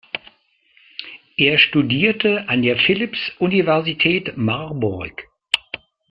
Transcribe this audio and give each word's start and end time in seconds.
Er 1.37 1.59
studierte 1.59 2.49
an 2.49 2.63
der 2.63 2.75
Philipps-Universität 2.75 4.35
Marburg. 4.35 5.25